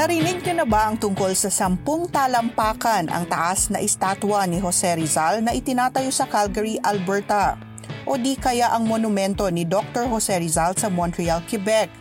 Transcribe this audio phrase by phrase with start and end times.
[0.00, 4.96] Narinig niyo na ba ang tungkol sa sampung talampakan ang taas na estatwa ni Jose
[4.96, 7.60] Rizal na itinatayo sa Calgary, Alberta?
[8.08, 10.08] O di kaya ang monumento ni Dr.
[10.08, 11.92] Jose Rizal sa Montreal, Quebec?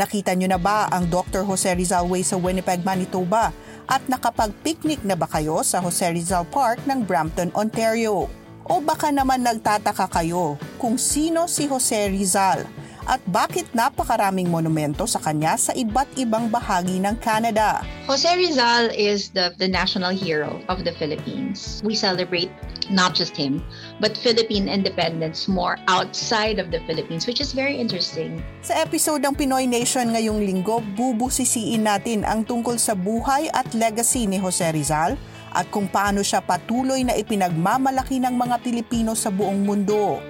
[0.00, 1.44] Nakita niyo na ba ang Dr.
[1.44, 3.52] Jose Rizal Way sa Winnipeg, Manitoba?
[3.84, 8.32] At nakapag-picnic na ba kayo sa Jose Rizal Park ng Brampton, Ontario?
[8.64, 12.64] O baka naman nagtataka kayo kung sino si Jose Rizal?
[13.06, 17.80] At bakit napakaraming monumento sa kanya sa iba't ibang bahagi ng Canada.
[18.10, 21.82] Jose Rizal is the, the national hero of the Philippines.
[21.86, 22.50] We celebrate
[22.90, 23.62] not just him,
[23.98, 28.42] but Philippine independence more outside of the Philippines, which is very interesting.
[28.62, 34.26] Sa episode ng Pinoy Nation ngayong linggo, bubusisiin natin ang tungkol sa buhay at legacy
[34.26, 35.18] ni Jose Rizal
[35.56, 40.20] at kung paano siya patuloy na ipinagmamalaki ng mga Pilipino sa buong mundo.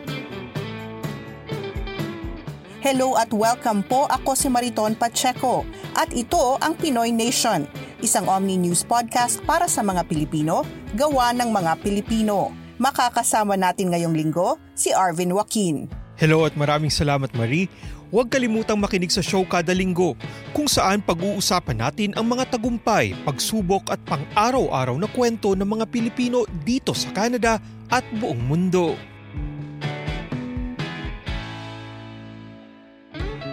[2.86, 4.06] Hello at welcome po.
[4.06, 5.66] Ako si Mariton Pacheco
[5.98, 7.66] at ito ang Pinoy Nation,
[7.98, 10.62] isang Omni News podcast para sa mga Pilipino,
[10.94, 12.54] gawa ng mga Pilipino.
[12.78, 15.90] Makakasama natin ngayong linggo si Arvin Joaquin.
[16.14, 17.66] Hello at maraming salamat Marie.
[18.14, 20.14] Huwag kalimutang makinig sa show kada linggo
[20.54, 26.46] kung saan pag-uusapan natin ang mga tagumpay, pagsubok at pang-araw-araw na kwento ng mga Pilipino
[26.62, 27.58] dito sa Canada
[27.90, 28.94] at buong mundo.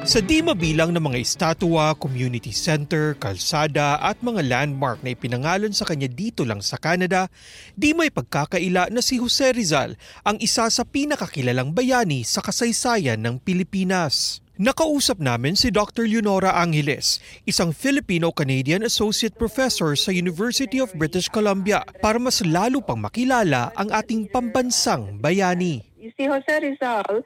[0.04, 5.88] Sa di mabilang ng mga estatwa, community center, kalsada at mga landmark na ipinangalan sa
[5.88, 7.32] kanya dito lang sa Canada,
[7.80, 9.96] di may pagkakaila na si Jose Rizal
[10.28, 14.44] ang isa sa pinakakilalang bayani sa kasaysayan ng Pilipinas.
[14.60, 16.04] Nakausap namin si Dr.
[16.04, 23.00] Leonora Angeles, isang Filipino-Canadian Associate Professor sa University of British Columbia para mas lalo pang
[23.00, 25.80] makilala ang ating pambansang bayani.
[26.20, 27.24] See, Jose Rizal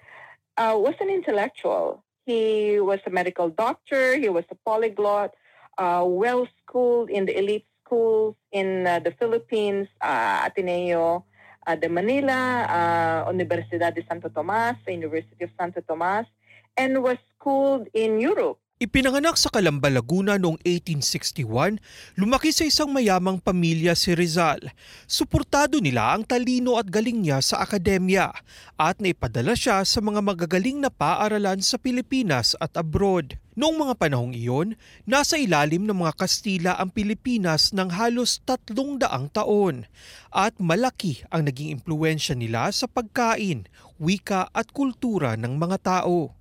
[0.62, 2.06] uh, was an intellectual.
[2.28, 4.20] He was a medical doctor.
[4.20, 5.32] He was a polyglot,
[5.78, 11.24] uh, well schooled in the elite schools in uh, the Philippines, uh, Ateneo
[11.66, 16.28] uh, de Manila, uh, Universidad de Santo Tomas, University of Santo Tomas,
[16.76, 18.60] and was schooled in Europe.
[18.78, 21.82] Ipinanganak sa Calamba, Laguna noong 1861,
[22.14, 24.70] lumaki sa isang mayamang pamilya si Rizal.
[25.10, 28.30] Suportado nila ang talino at galing niya sa akademya
[28.78, 33.42] at naipadala siya sa mga magagaling na paaralan sa Pilipinas at abroad.
[33.58, 34.78] Noong mga panahong iyon,
[35.10, 39.90] nasa ilalim ng mga Kastila ang Pilipinas ng halos tatlong daang taon
[40.30, 43.66] at malaki ang naging impluensya nila sa pagkain,
[43.98, 46.37] wika at kultura ng mga tao.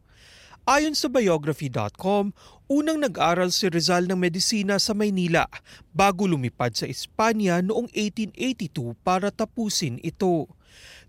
[0.66, 2.34] Ayon sa biography.com,
[2.66, 5.46] unang nag-aral si Rizal ng medisina sa Maynila
[5.94, 10.50] bago lumipad sa Espanya noong 1882 para tapusin ito.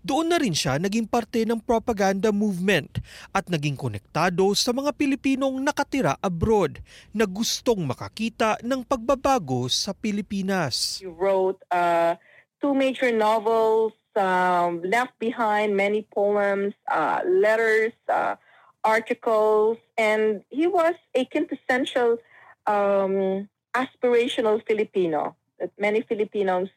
[0.06, 3.02] Doon na rin siya naging parte ng propaganda movement
[3.34, 6.78] at naging konektado sa mga Pilipinong nakatira abroad
[7.10, 11.02] na gustong makakita ng pagbabago sa Pilipinas.
[11.02, 12.14] He wrote uh,
[12.62, 18.38] two major novels, um, left behind many poems, uh, letters, uh,
[18.84, 22.18] articles, and he was a quintessential
[22.66, 26.68] um, aspirational Filipino that many Filipinos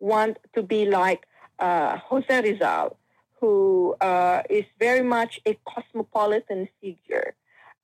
[0.00, 1.26] want to be like
[1.58, 2.98] uh, Jose Rizal,
[3.40, 7.34] who uh, is very much a cosmopolitan figure,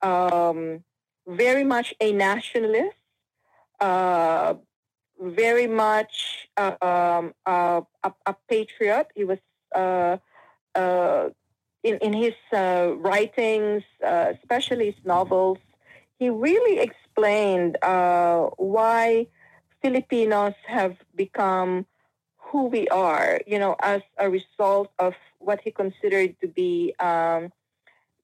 [0.02, 0.84] um,
[1.26, 2.96] very much a nationalist,
[3.80, 4.54] uh,
[5.20, 9.08] very much um, a, a, patriot.
[9.14, 9.38] He was
[9.74, 10.18] uh,
[10.74, 11.30] uh,
[11.82, 15.58] in, in his uh, writings, uh, especially his novels,
[16.18, 19.26] he really explained uh, why
[19.80, 21.84] Filipinos have become
[22.36, 27.50] who we are, you know, as a result of what he considered to be um,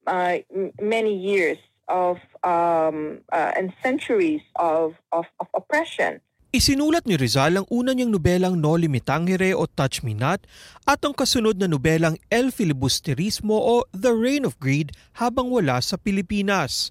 [0.07, 0.37] uh,
[0.79, 6.21] many years of um, uh, and centuries of, of, of oppression.
[6.49, 10.49] Isinulat ni Rizal ang una niyang nobelang No Limitangere o Touch Me Not
[10.89, 15.93] at ang kasunod na nobelang El Filibusterismo o The Reign of Greed habang wala sa
[16.01, 16.89] Pilipinas.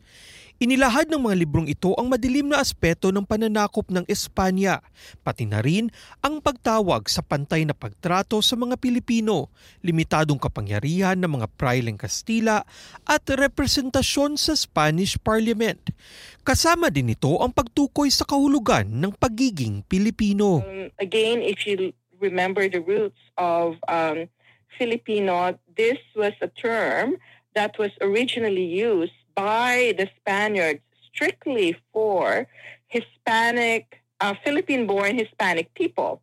[0.58, 4.82] Inilahad ng mga librong ito ang madilim na aspeto ng pananakop ng Espanya,
[5.22, 5.86] pati na rin
[6.18, 9.54] ang pagtawag sa pantay na pagtrato sa mga Pilipino,
[9.86, 12.66] limitadong kapangyarihan ng mga praileng Kastila
[13.06, 15.94] at representasyon sa Spanish Parliament.
[16.42, 20.66] Kasama din ito ang pagtukoy sa kahulugan ng pagiging Pilipino.
[20.66, 24.26] Um, again, if you remember the roots of um,
[24.74, 27.14] Filipino, this was a term
[27.54, 30.80] that was originally used by the Spaniards
[31.14, 32.48] strictly for
[32.88, 36.20] Hispanic, uh, Philippine born Hispanic people.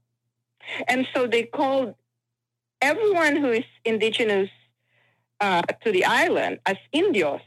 [0.90, 1.96] And so they called
[2.82, 4.50] everyone who is indigenous
[5.40, 7.40] uh, to the island as indios.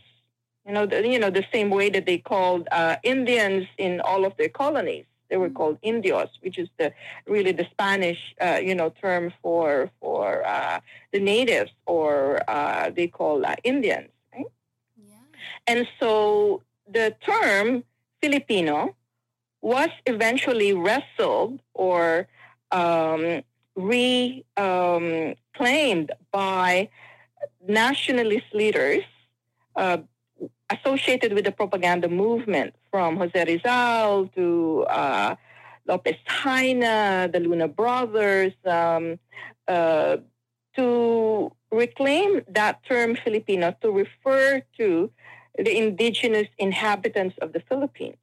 [0.67, 4.25] You know, the, you know the same way that they called uh, Indians in all
[4.25, 5.05] of their colonies.
[5.29, 6.93] They were called indios, which is the
[7.27, 10.81] really the Spanish, uh, you know, term for for uh,
[11.13, 14.09] the natives, or uh, they call uh, Indians.
[15.69, 17.85] And so the term
[18.23, 18.97] Filipino
[19.61, 22.27] was eventually wrestled or
[22.71, 23.43] um,
[23.77, 26.89] reclaimed um, by
[27.67, 29.03] nationalist leaders
[29.77, 29.99] uh,
[30.71, 35.37] associated with the propaganda movement from Jose Rizal to uh,
[35.87, 39.19] Lopez Haina, the Luna Brothers, um,
[39.67, 40.17] uh,
[40.77, 45.11] to reclaim that term Filipino to refer to
[45.59, 48.19] the indigenous inhabitants of the Philippines.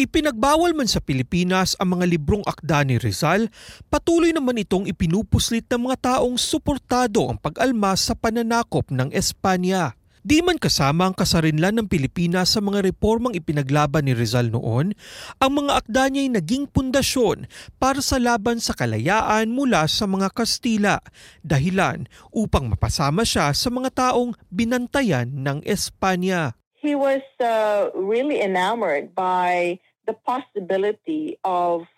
[0.00, 3.52] Ipinagbawal man sa Pilipinas ang mga librong akda ni Rizal,
[3.92, 9.92] patuloy naman itong ipinupuslit ng mga taong suportado ang pag-alma sa pananakop ng Espanya.
[10.20, 14.92] Di man kasama ang kasarinlan ng Pilipinas sa mga reformang ipinaglaban ni Rizal noon,
[15.40, 17.48] ang mga akda niya ay naging pundasyon
[17.80, 21.00] para sa laban sa kalayaan mula sa mga Kastila,
[21.40, 22.04] dahilan
[22.36, 26.52] upang mapasama siya sa mga taong binantayan ng Espanya.
[26.76, 31.88] He was uh, really enamored by the possibility of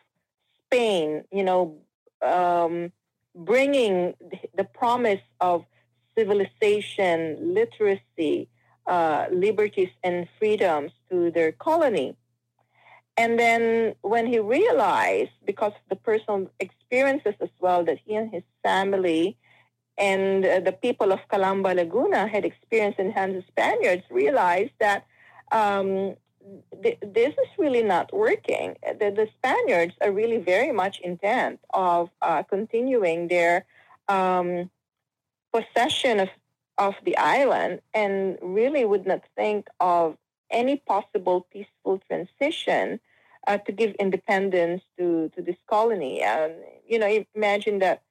[0.70, 1.74] Spain, you know,
[2.22, 2.94] um,
[3.34, 4.14] bringing
[4.54, 5.66] the promise of
[6.16, 8.48] civilization, literacy,
[8.86, 12.16] uh, liberties, and freedoms to their colony.
[13.16, 18.30] And then when he realized, because of the personal experiences as well, that he and
[18.30, 19.36] his family
[19.98, 25.06] and uh, the people of Calamba Laguna had experienced in hands of Spaniards, realized that
[25.52, 26.16] um,
[26.82, 28.76] th- this is really not working.
[28.82, 33.66] The, the, Spaniards are really very much intent of uh, continuing their
[34.08, 34.70] um,
[35.52, 36.28] possession of,
[36.78, 40.16] of the island and really would not think of
[40.50, 43.00] any possible peaceful transition
[43.46, 46.22] uh, to give independence to, to this colony.
[46.22, 46.52] And
[46.86, 48.02] you know, imagine that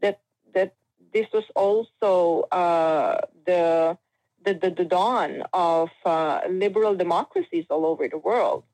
[0.00, 0.20] that
[0.54, 0.74] that
[1.12, 3.96] this was also uh, the,
[4.44, 8.64] the, the the dawn of uh, liberal democracies all over the world,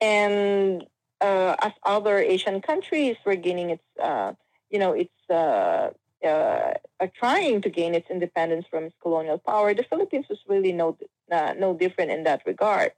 [0.00, 0.84] and
[1.20, 4.32] uh, as other Asian countries were gaining its uh,
[4.70, 5.12] you know its
[6.24, 10.72] uh, are trying to gain its independence from its colonial power, the Philippines was really
[10.72, 10.96] no,
[11.30, 12.92] uh, no different in that regard.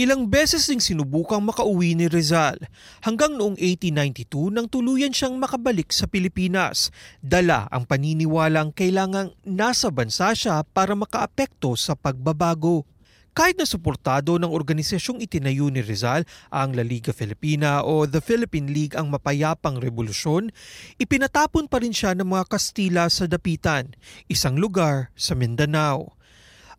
[0.00, 2.56] Ilang beses ding sinubukang makauwi ni Rizal
[3.04, 6.88] hanggang noong 1892 nang tuluyan siyang makabalik sa Pilipinas.
[7.20, 12.88] Dala ang paniniwalang kailangang nasa bansa siya para makaapekto sa pagbabago.
[13.32, 18.68] Kahit na suportado ng organisasyong itinayo ni Rizal ang La Liga Filipina o the Philippine
[18.68, 20.52] League ang mapayapang revolusyon,
[21.00, 23.96] ipinatapon pa rin siya ng mga Kastila sa Dapitan,
[24.28, 26.12] isang lugar sa Mindanao.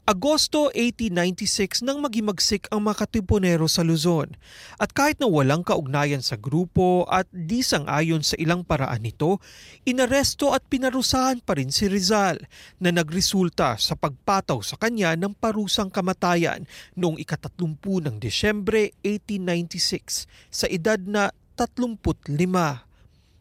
[0.03, 4.35] Agosto 1896 nang magimagsik ang mga katipunero sa Luzon
[4.75, 9.39] at kahit na walang kaugnayan sa grupo at di sang-ayon sa ilang paraan nito,
[9.88, 12.35] inaresto at pinarusahan pa rin si Rizal
[12.83, 16.67] na nagresulta sa pagpataw sa kanya ng parusang kamatayan
[17.00, 22.03] noong ikatatlumpu ng Desyembre 1896 sa edad na 35.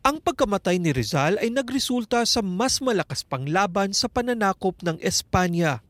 [0.07, 5.83] Ang pagkamatay ni Rizal ay nagresulta sa mas malakas pang laban sa pananakop ng Espanya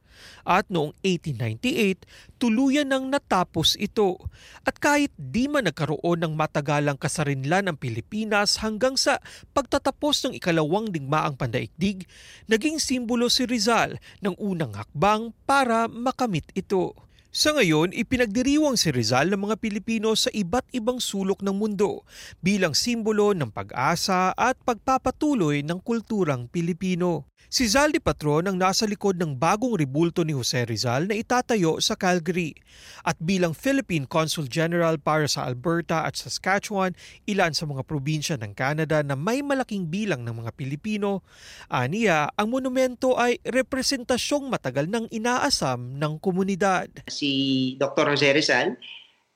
[0.43, 2.05] at noong 1898,
[2.41, 4.19] tuluyan nang natapos ito.
[4.63, 9.19] At kahit di man nagkaroon ng matagalang kasarinlan ang Pilipinas hanggang sa
[9.55, 12.07] pagtatapos ng ikalawang digmaang pandaigdig,
[12.47, 16.95] naging simbolo si Rizal ng unang hakbang para makamit ito.
[17.33, 22.05] Sa ngayon, ipinagdiriwang si Rizal ng mga Pilipino sa iba't ibang sulok ng mundo
[22.45, 27.32] bilang simbolo ng pag-asa at pagpapatuloy ng kulturang Pilipino.
[27.49, 31.99] Si Zaldi Patron ang nasa likod ng bagong ribulto ni Jose Rizal na itatayo sa
[31.99, 32.55] Calgary.
[33.03, 36.95] At bilang Philippine Consul General para sa Alberta at Saskatchewan,
[37.27, 41.27] ilan sa mga probinsya ng Canada na may malaking bilang ng mga Pilipino,
[41.67, 46.89] aniya ang monumento ay representasyong matagal ng inaasam ng komunidad.
[47.11, 48.15] Si Dr.
[48.15, 48.77] Jose Rizal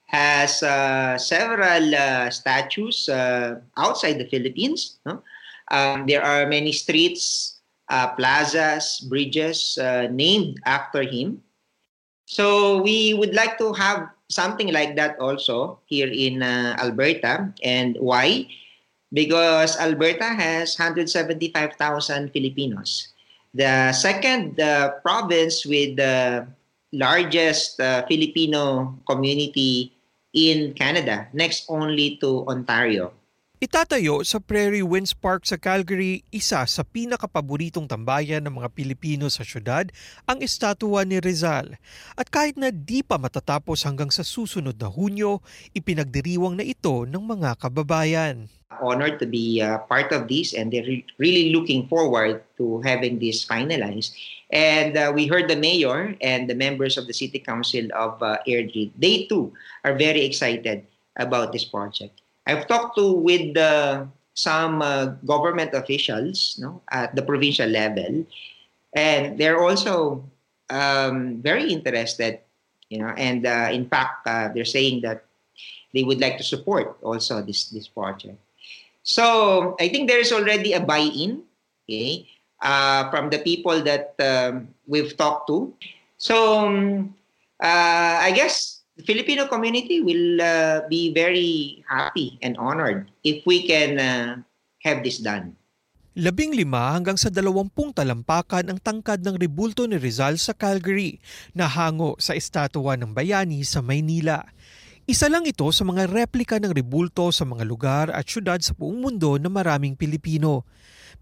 [0.07, 5.03] has uh, several uh, statues uh, outside the Philippines.
[5.03, 5.23] No?
[5.67, 7.56] Um, there are many streets
[7.89, 11.43] uh, plazas, bridges uh, named after him.
[12.27, 17.53] So we would like to have something like that also here in uh, Alberta.
[17.63, 18.49] And why?
[19.13, 23.15] Because Alberta has 175,000 Filipinos.
[23.55, 26.47] The second uh, province with the
[26.93, 29.93] largest uh, Filipino community
[30.35, 33.13] in Canada, next only to Ontario.
[33.67, 39.43] Itatayo sa Prairie Winds Park sa Calgary, isa sa pinakapaboritong tambayan ng mga Pilipino sa
[39.43, 39.91] syudad,
[40.23, 41.75] ang estatwa ni Rizal.
[42.15, 45.43] At kahit na di pa matatapos hanggang sa susunod na Hunyo,
[45.75, 48.47] ipinagdiriwang na ito ng mga kababayan.
[48.79, 53.19] Honored to be uh, part of this and they're re- really looking forward to having
[53.19, 54.15] this finalized.
[54.55, 58.39] And uh, we heard the mayor and the members of the City Council of uh,
[58.47, 58.95] Airdrie.
[58.95, 59.51] They too
[59.83, 60.87] are very excited
[61.19, 62.23] about this project.
[62.47, 68.25] I've talked to with uh, some uh, government officials no, at the provincial level,
[68.95, 70.25] and they're also
[70.71, 72.41] um, very interested.
[72.89, 75.25] You know, and uh, in fact, uh, they're saying that
[75.93, 78.39] they would like to support also this this project.
[79.03, 81.43] So I think there is already a buy-in,
[81.87, 82.27] okay,
[82.63, 85.75] uh, from the people that um, we've talked to.
[86.19, 87.15] So um,
[87.63, 93.65] uh, I guess the Filipino community will uh, be very happy and honored if we
[93.69, 94.41] can uh,
[94.81, 95.53] have this done.
[96.17, 101.21] Labing lima hanggang sa dalawampung talampakan ang tangkad ng rebulto ni Rizal sa Calgary
[101.53, 104.49] na hango sa estatwa ng bayani sa Maynila.
[105.05, 108.97] Isa lang ito sa mga replika ng rebulto sa mga lugar at syudad sa buong
[108.97, 110.65] mundo na maraming Pilipino.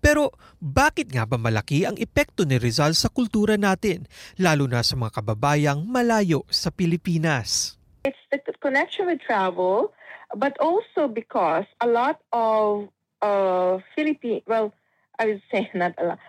[0.05, 4.05] Pero bakit nga ba malaki ang epekto ni Rizal sa kultura natin,
[4.37, 7.81] lalo na sa mga kababayang malayo sa Pilipinas?
[8.05, 9.97] It's the connection with travel,
[10.37, 12.93] but also because a lot of
[13.25, 14.77] uh, Philippine, well,
[15.17, 16.21] I would say not a lot.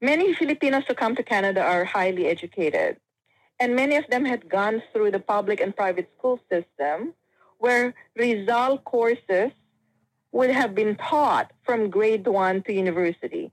[0.00, 2.96] Many Filipinos who come to Canada are highly educated,
[3.60, 7.12] and many of them had gone through the public and private school system,
[7.60, 9.52] where Rizal courses
[10.36, 13.50] would have been taught from grade one to university.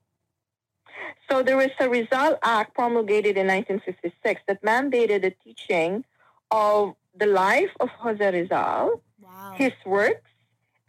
[1.29, 6.03] So there was a Rizal Act promulgated in 1956 that mandated the teaching
[6.51, 9.53] of the life of Jose Rizal, wow.
[9.55, 10.29] his works,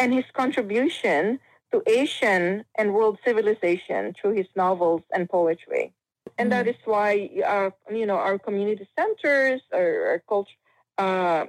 [0.01, 1.39] and his contribution
[1.71, 5.93] to Asian and world civilization through his novels and poetry.
[6.39, 10.59] And mm that is why, uh, you know, our community centers, our, our culture,
[10.99, 11.45] uh,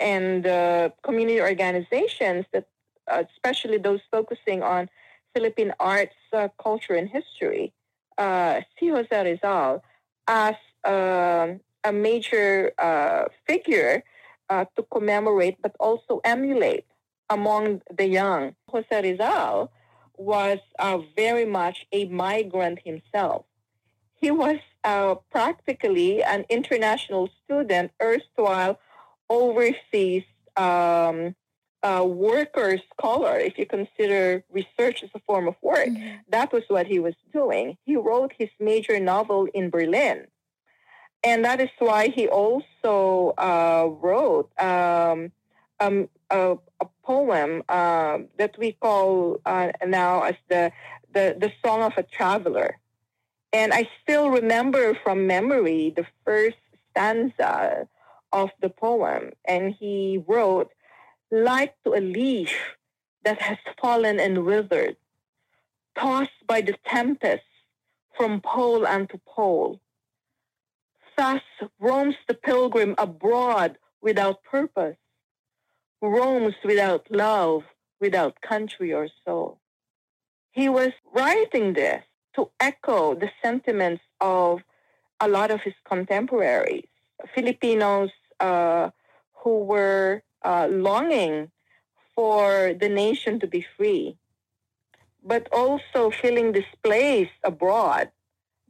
[0.00, 2.66] and uh, community organizations that
[3.08, 4.88] especially those focusing on
[5.34, 7.72] Philippine arts, uh, culture, and history,
[8.18, 9.82] uh, see Jose Rizal
[10.26, 14.02] as um, a major uh, figure
[14.48, 16.86] uh, to commemorate but also emulate
[17.30, 18.54] among the young.
[18.68, 19.72] Jose Rizal
[20.16, 23.44] was uh, very much a migrant himself.
[24.20, 24.58] He was
[25.30, 28.78] practically an international student, erstwhile
[29.30, 30.22] overseas
[30.56, 31.34] um,
[31.84, 35.88] uh, worker scholar, if you consider research as a form of work.
[35.88, 36.16] Mm-hmm.
[36.30, 37.76] That was what he was doing.
[37.84, 40.26] He wrote his major novel in Berlin.
[41.22, 45.32] And that is why he also uh, wrote um,
[45.80, 50.72] um, a, a, poem uh, that we call uh, now as the,
[51.12, 52.78] the, the Song of a Traveler.
[53.52, 56.56] And I still remember from memory the first
[56.90, 57.88] stanza
[58.32, 59.32] of the poem.
[59.44, 60.72] And he wrote,
[61.34, 62.54] like to a leaf
[63.24, 64.96] that has fallen and withered,
[65.98, 67.42] tossed by the tempest
[68.16, 69.80] from pole unto pole.
[71.16, 71.42] Thus
[71.80, 74.96] roams the pilgrim abroad without purpose,
[76.00, 77.64] roams without love,
[78.00, 79.58] without country or soul.
[80.52, 82.04] He was writing this
[82.36, 84.60] to echo the sentiments of
[85.20, 86.86] a lot of his contemporaries,
[87.34, 88.10] Filipinos
[88.40, 88.90] uh,
[89.42, 91.50] who were uh, longing
[92.14, 94.16] for the nation to be free,
[95.24, 98.12] but also feeling displaced abroad,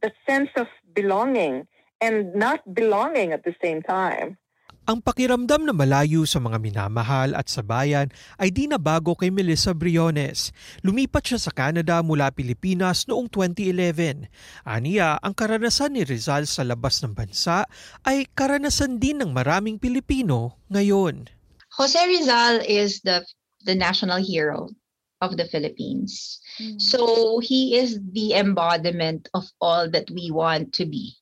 [0.01, 1.67] that sense of belonging
[2.01, 4.37] and not belonging at the same time.
[4.85, 9.33] Ang pakiramdam na malayo sa mga minamahal at sa bayan ay di na bago kay
[9.33, 10.53] Melissa Briones.
[10.85, 14.29] Lumipat siya sa Canada mula Pilipinas noong 2011.
[14.61, 17.65] Aniya, ang karanasan ni Rizal sa labas ng bansa
[18.05, 21.34] ay karanasan din ng maraming Pilipino ngayon.
[21.77, 23.25] Jose Rizal is the
[23.65, 24.69] the national hero
[25.21, 26.39] of the Philippines.
[26.61, 26.79] Mm.
[26.79, 31.15] So he is the embodiment of all that we want to be.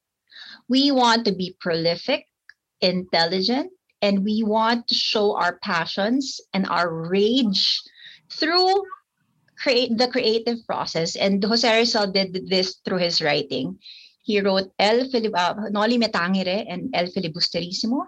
[0.67, 2.25] We want to be prolific,
[2.81, 7.81] intelligent, and we want to show our passions and our rage
[8.29, 8.83] through
[9.57, 11.15] create the creative process.
[11.15, 13.79] And Jose Rizal did this through his writing.
[14.23, 18.07] He wrote El Filib- uh, Noli Metangere and El Filibusterissimo.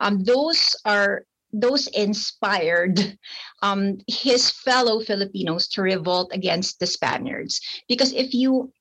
[0.00, 3.18] Um, those are those inspired
[3.62, 7.60] um, his fellow Filipinos to revolt against the Spaniards.
[7.88, 8.72] Because if you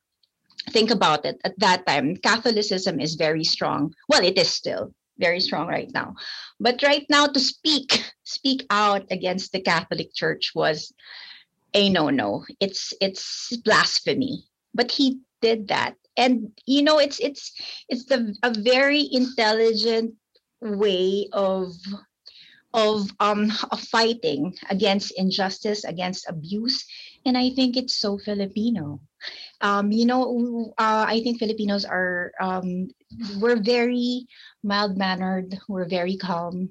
[0.70, 3.94] think about it, at that time, Catholicism is very strong.
[4.08, 6.16] Well, it is still very strong right now.
[6.60, 10.94] But right now, to speak speak out against the Catholic Church was
[11.74, 12.46] a no no.
[12.60, 14.46] It's it's blasphemy.
[14.74, 17.52] But he did that, and you know, it's it's
[17.90, 20.14] it's the a very intelligent
[20.62, 21.74] way of
[22.74, 26.86] of um of fighting against injustice, against abuse,
[27.26, 29.02] and I think it's so Filipino.
[29.62, 32.90] Um, you know, uh, I think Filipinos are um,
[33.40, 34.28] we're very
[34.64, 35.58] mild mannered.
[35.68, 36.70] We're very calm.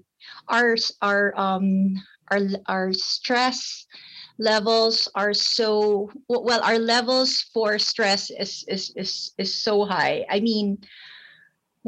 [0.48, 1.94] Our our um
[2.30, 3.86] our our stress
[4.38, 6.62] levels are so well.
[6.62, 10.24] Our levels for stress is is is is so high.
[10.30, 10.78] I mean,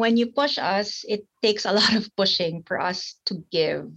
[0.00, 3.92] when you push us, it takes a lot of pushing for us to give,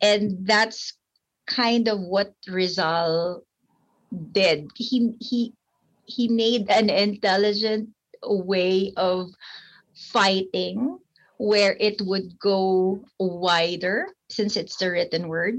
[0.00, 0.94] and that's
[1.46, 3.42] kind of what Rizal
[4.32, 4.70] did.
[4.76, 5.52] He he
[6.04, 7.90] he made an intelligent
[8.22, 9.30] way of
[9.94, 10.98] fighting
[11.38, 15.54] where it would go wider since it's the written word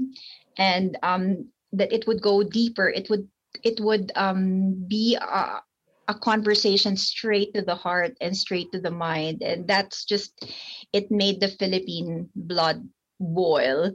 [0.56, 3.26] and um that it would go deeper it would
[3.64, 5.60] it would um be a,
[6.08, 10.44] a conversation straight to the heart and straight to the mind and that's just
[10.92, 12.86] it made the philippine blood
[13.20, 13.92] boil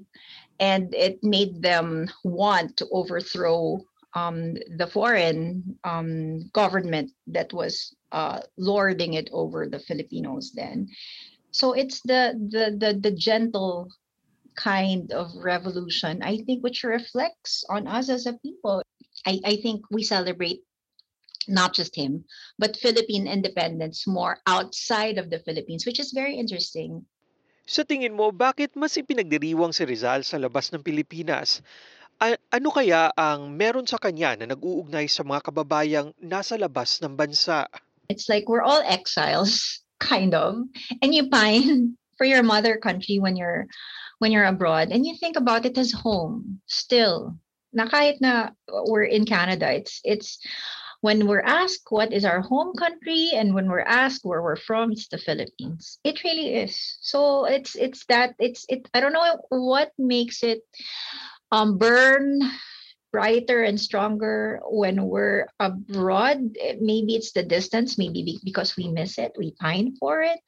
[0.59, 3.79] and it made them want to overthrow
[4.15, 10.87] um, the foreign um, government that was uh, lording it over the Filipinos then.
[11.51, 13.89] So it's the, the the the gentle
[14.55, 18.81] kind of revolution, I think, which reflects on us as a people.
[19.25, 20.61] I, I think we celebrate
[21.47, 22.23] not just him,
[22.59, 27.07] but Philippine independence more outside of the Philippines, which is very interesting.
[27.67, 31.59] Sa tingin mo, bakit mas ipinagdiriwang si Rizal sa labas ng Pilipinas?
[32.17, 37.13] A- ano kaya ang meron sa kanya na nag-uugnay sa mga kababayang nasa labas ng
[37.19, 37.67] bansa?
[38.07, 40.63] It's like we're all exiles, kind of,
[41.03, 43.67] and you pine for your mother country when you're
[44.17, 47.37] when you're abroad, and you think about it as home still.
[47.69, 48.55] Na kahit na
[48.89, 50.41] we're in Canada, it's it's
[51.01, 54.91] when we're asked what is our home country and when we're asked where we're from
[54.91, 59.37] it's the philippines it really is so it's it's that it's it i don't know
[59.49, 60.61] what makes it
[61.51, 62.41] um, burn
[63.11, 66.55] brighter and stronger when we're abroad.
[66.79, 70.39] Maybe it's the distance, maybe because we miss it, we pine for it.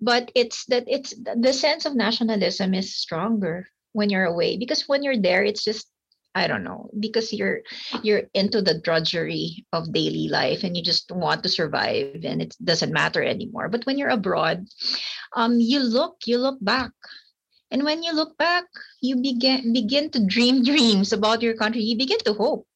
[0.00, 5.02] But it's that it's the sense of nationalism is stronger when you're away because when
[5.02, 5.88] you're there, it's just
[6.36, 7.62] I don't know because you're
[8.04, 12.42] you're into the drudgery of daily life and you just want to survive and it
[12.52, 13.58] doesn't matter anymore.
[13.58, 14.66] But when you're abroad,
[15.34, 16.92] um, you look you look back
[17.70, 18.64] and when you look back,
[19.02, 21.82] you begin begin to dream dreams about your country.
[21.82, 22.66] You begin to hope.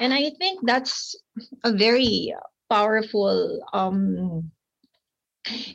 [0.00, 1.16] And I think that's
[1.64, 2.34] a very
[2.70, 4.50] powerful um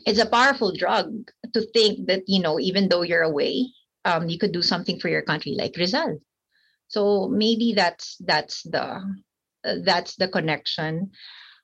[0.06, 1.10] it's a powerful drug
[1.52, 3.66] to think that you know even though you're away
[4.04, 6.20] um you could do something for your country like Rizal.
[6.88, 9.04] So maybe that's that's the
[9.64, 11.12] uh, that's the connection.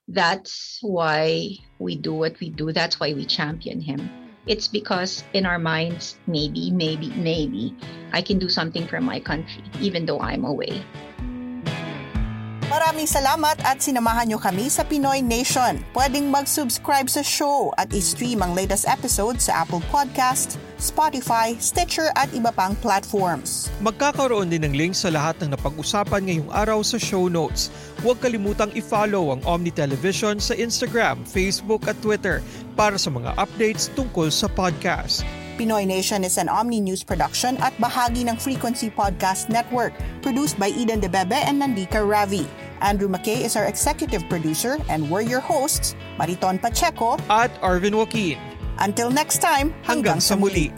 [0.07, 2.71] That's why we do what we do.
[2.71, 4.09] That's why we champion him.
[4.45, 7.75] It's because in our minds, maybe, maybe, maybe,
[8.13, 10.85] I can do something for my country, even though I'm away.
[12.75, 15.79] Maraming salamat at sinamahan nyo kami sa Pinoy Nation.
[15.95, 22.27] Pwedeng mag-subscribe sa show at i-stream ang latest episode sa Apple Podcast, Spotify, Stitcher at
[22.35, 23.71] iba pang platforms.
[23.79, 27.71] Magkakaroon din ng link sa lahat ng napag-usapan ngayong araw sa show notes.
[28.03, 32.43] Huwag kalimutang i-follow ang Omni Television sa Instagram, Facebook at Twitter
[32.75, 35.23] para sa mga updates tungkol sa podcast.
[35.55, 40.67] Pinoy Nation is an Omni News production at bahagi ng Frequency Podcast Network, produced by
[40.75, 42.43] Eden Debebe and Nandika Ravi.
[42.85, 48.37] Andrew McKay is our executive producer and we're your hosts, Mariton Pacheco at Arvin Joaquin.
[48.77, 50.69] Until next time, hanggang, hanggang sa muli.